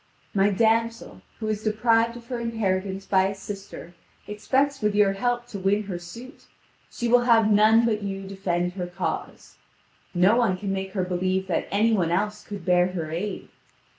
[0.33, 3.93] My damsel, who is deprived of her inheritance by a sister,
[4.25, 6.47] expects with your help to win her suit;
[6.89, 9.57] she will have none but you defend her cause.
[10.15, 13.49] No one can make her believe that any one else could bear her aid.